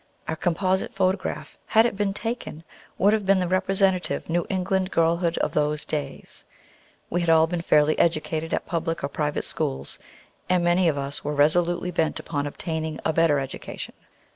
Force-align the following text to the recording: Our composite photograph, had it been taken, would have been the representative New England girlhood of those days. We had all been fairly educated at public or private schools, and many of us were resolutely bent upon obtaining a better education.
Our 0.27 0.35
composite 0.35 0.95
photograph, 0.95 1.59
had 1.67 1.85
it 1.85 1.95
been 1.95 2.11
taken, 2.11 2.63
would 2.97 3.13
have 3.13 3.23
been 3.23 3.39
the 3.39 3.47
representative 3.47 4.31
New 4.31 4.47
England 4.49 4.89
girlhood 4.89 5.37
of 5.37 5.51
those 5.51 5.85
days. 5.85 6.43
We 7.11 7.21
had 7.21 7.29
all 7.29 7.45
been 7.45 7.61
fairly 7.61 7.99
educated 7.99 8.51
at 8.51 8.65
public 8.65 9.03
or 9.03 9.09
private 9.09 9.45
schools, 9.45 9.99
and 10.49 10.63
many 10.63 10.87
of 10.87 10.97
us 10.97 11.23
were 11.23 11.35
resolutely 11.35 11.91
bent 11.91 12.19
upon 12.19 12.47
obtaining 12.47 12.99
a 13.05 13.13
better 13.13 13.37
education. 13.39 13.93